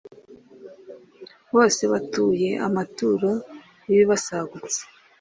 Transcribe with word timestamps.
bose 1.53 1.81
batuye 1.91 2.49
amaturo 2.67 3.31
y’ibibasagutse 3.87 4.79